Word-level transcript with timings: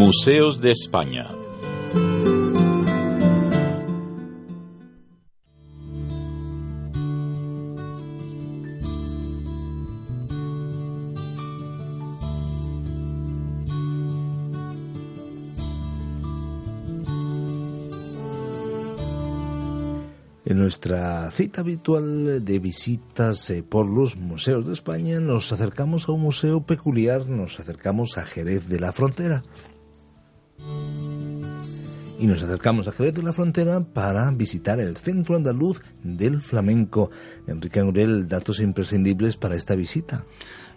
Museos 0.00 0.62
de 0.62 0.70
España. 0.72 1.28
En 20.46 20.56
nuestra 20.56 21.30
cita 21.30 21.60
habitual 21.60 22.42
de 22.42 22.58
visitas 22.58 23.50
eh, 23.50 23.62
por 23.62 23.86
los 23.86 24.16
museos 24.16 24.66
de 24.66 24.72
España 24.72 25.20
nos 25.20 25.52
acercamos 25.52 26.08
a 26.08 26.12
un 26.12 26.22
museo 26.22 26.62
peculiar, 26.62 27.26
nos 27.26 27.60
acercamos 27.60 28.16
a 28.16 28.24
Jerez 28.24 28.66
de 28.66 28.80
la 28.80 28.92
Frontera. 28.92 29.42
Y 32.20 32.26
nos 32.26 32.42
acercamos 32.42 32.86
a 32.86 32.92
Jerez 32.92 33.14
de 33.14 33.22
la 33.22 33.32
Frontera 33.32 33.80
para 33.80 34.30
visitar 34.30 34.78
el 34.78 34.98
Centro 34.98 35.36
Andaluz 35.36 35.80
del 36.02 36.42
Flamenco. 36.42 37.10
Enrique 37.46 37.80
Aurel, 37.80 38.28
datos 38.28 38.60
imprescindibles 38.60 39.38
para 39.38 39.56
esta 39.56 39.74
visita. 39.74 40.26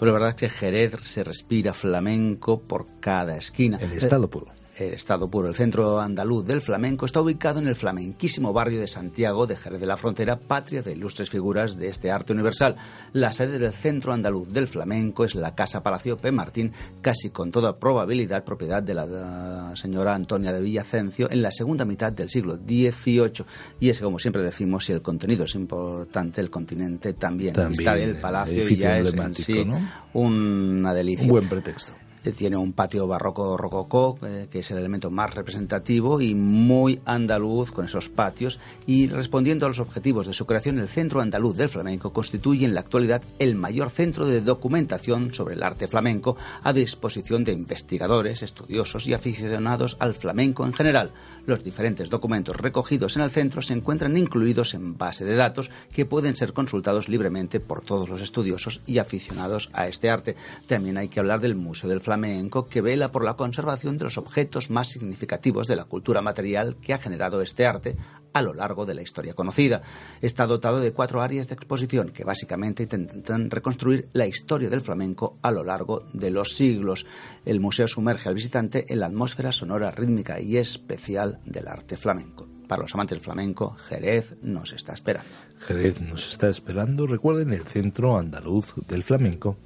Pero 0.00 0.10
la 0.10 0.18
verdad 0.18 0.30
es 0.30 0.34
que 0.34 0.48
Jerez 0.48 0.96
se 1.02 1.22
respira 1.22 1.74
flamenco 1.74 2.60
por 2.60 2.86
cada 2.98 3.36
esquina. 3.36 3.78
El 3.80 3.92
estado 3.92 4.28
puro 4.28 4.48
el 4.50 4.57
Estado 4.78 5.28
Puro. 5.28 5.48
El 5.48 5.54
Centro 5.54 6.00
Andaluz 6.00 6.44
del 6.44 6.60
Flamenco 6.60 7.06
está 7.06 7.20
ubicado 7.20 7.58
en 7.58 7.66
el 7.66 7.76
flamenquísimo 7.76 8.52
barrio 8.52 8.80
de 8.80 8.86
Santiago 8.86 9.46
de 9.46 9.56
Jerez 9.56 9.80
de 9.80 9.86
la 9.86 9.96
Frontera, 9.96 10.38
patria 10.38 10.82
de 10.82 10.92
ilustres 10.92 11.30
figuras 11.30 11.76
de 11.76 11.88
este 11.88 12.10
arte 12.10 12.32
universal. 12.32 12.76
La 13.12 13.32
sede 13.32 13.58
del 13.58 13.72
Centro 13.72 14.12
Andaluz 14.12 14.52
del 14.52 14.68
Flamenco 14.68 15.24
es 15.24 15.34
la 15.34 15.54
Casa 15.54 15.82
Palacio 15.82 16.16
P. 16.16 16.32
Martín, 16.32 16.72
casi 17.00 17.30
con 17.30 17.50
toda 17.50 17.78
probabilidad 17.78 18.44
propiedad 18.44 18.82
de 18.82 18.94
la 18.94 19.72
señora 19.74 20.14
Antonia 20.14 20.52
de 20.52 20.60
Villacencio 20.60 21.30
en 21.30 21.42
la 21.42 21.52
segunda 21.52 21.84
mitad 21.84 22.12
del 22.12 22.30
siglo 22.30 22.56
XVIII. 22.56 23.44
Y 23.80 23.90
es 23.90 23.98
que, 23.98 24.04
como 24.04 24.18
siempre 24.18 24.42
decimos, 24.42 24.84
si 24.84 24.92
el 24.92 25.02
contenido 25.02 25.44
es 25.44 25.54
importante, 25.54 26.40
el 26.40 26.50
continente 26.50 27.14
también. 27.14 27.52
también 27.52 27.88
el 27.88 28.20
palacio 28.20 28.68
y 28.68 28.76
ya 28.76 28.98
es 28.98 29.12
en 29.12 29.34
sí 29.34 29.66
una 30.12 30.94
delicia. 30.94 31.24
Un 31.24 31.30
buen 31.30 31.48
pretexto. 31.48 31.92
Eh, 32.24 32.32
tiene 32.32 32.56
un 32.56 32.72
patio 32.72 33.06
barroco 33.06 33.56
rococó, 33.56 34.18
eh, 34.22 34.48
que 34.50 34.60
es 34.60 34.70
el 34.70 34.78
elemento 34.78 35.10
más 35.10 35.34
representativo 35.34 36.20
y 36.20 36.34
muy 36.34 37.00
andaluz 37.04 37.70
con 37.70 37.86
esos 37.86 38.08
patios. 38.08 38.58
Y 38.86 39.08
respondiendo 39.08 39.66
a 39.66 39.68
los 39.68 39.80
objetivos 39.80 40.26
de 40.26 40.32
su 40.32 40.46
creación, 40.46 40.78
el 40.78 40.88
Centro 40.88 41.20
Andaluz 41.20 41.56
del 41.56 41.68
Flamenco 41.68 42.12
constituye 42.12 42.64
en 42.64 42.74
la 42.74 42.80
actualidad 42.80 43.22
el 43.38 43.54
mayor 43.54 43.90
centro 43.90 44.26
de 44.26 44.40
documentación 44.40 45.32
sobre 45.32 45.54
el 45.54 45.62
arte 45.62 45.88
flamenco 45.88 46.36
a 46.62 46.72
disposición 46.72 47.44
de 47.44 47.52
investigadores, 47.52 48.42
estudiosos 48.42 49.06
y 49.06 49.14
aficionados 49.14 49.96
al 50.00 50.14
flamenco 50.14 50.66
en 50.66 50.74
general. 50.74 51.12
Los 51.46 51.64
diferentes 51.64 52.10
documentos 52.10 52.56
recogidos 52.56 53.16
en 53.16 53.22
el 53.22 53.30
centro 53.30 53.62
se 53.62 53.74
encuentran 53.74 54.16
incluidos 54.16 54.74
en 54.74 54.96
base 54.96 55.24
de 55.24 55.34
datos 55.34 55.70
que 55.92 56.04
pueden 56.04 56.36
ser 56.36 56.52
consultados 56.52 57.08
libremente 57.08 57.60
por 57.60 57.82
todos 57.82 58.08
los 58.08 58.20
estudiosos 58.20 58.80
y 58.86 58.98
aficionados 58.98 59.70
a 59.72 59.88
este 59.88 60.10
arte. 60.10 60.36
También 60.66 60.98
hay 60.98 61.08
que 61.08 61.20
hablar 61.20 61.40
del 61.40 61.54
Museo 61.54 61.88
del 61.88 62.00
que 62.68 62.80
vela 62.80 63.08
por 63.08 63.24
la 63.24 63.34
conservación 63.34 63.96
de 63.96 64.04
los 64.04 64.18
objetos 64.18 64.70
más 64.70 64.88
significativos 64.88 65.66
de 65.66 65.76
la 65.76 65.84
cultura 65.84 66.20
material 66.20 66.76
que 66.80 66.92
ha 66.92 66.98
generado 66.98 67.42
este 67.42 67.66
arte 67.66 67.96
a 68.32 68.42
lo 68.42 68.54
largo 68.54 68.86
de 68.86 68.94
la 68.94 69.02
historia 69.02 69.34
conocida. 69.34 69.82
Está 70.20 70.46
dotado 70.46 70.80
de 70.80 70.92
cuatro 70.92 71.22
áreas 71.22 71.48
de 71.48 71.54
exposición 71.54 72.10
que 72.10 72.24
básicamente 72.24 72.82
intentan 72.82 73.50
reconstruir 73.50 74.08
la 74.12 74.26
historia 74.26 74.68
del 74.68 74.80
flamenco 74.80 75.38
a 75.42 75.50
lo 75.50 75.62
largo 75.62 76.06
de 76.12 76.30
los 76.30 76.54
siglos. 76.54 77.06
El 77.44 77.60
museo 77.60 77.86
sumerge 77.86 78.28
al 78.28 78.34
visitante 78.34 78.84
en 78.88 79.00
la 79.00 79.06
atmósfera 79.06 79.52
sonora, 79.52 79.90
rítmica 79.90 80.40
y 80.40 80.56
especial 80.56 81.40
del 81.44 81.68
arte 81.68 81.96
flamenco. 81.96 82.48
Para 82.66 82.82
los 82.82 82.94
amantes 82.94 83.16
del 83.16 83.24
flamenco, 83.24 83.76
Jerez 83.88 84.36
nos 84.42 84.72
está 84.72 84.92
esperando. 84.92 85.30
Jerez 85.60 86.00
nos 86.00 86.28
está 86.28 86.48
esperando. 86.48 87.06
Recuerden 87.06 87.52
el 87.52 87.62
Centro 87.62 88.18
Andaluz 88.18 88.74
del 88.86 89.02
Flamenco 89.04 89.56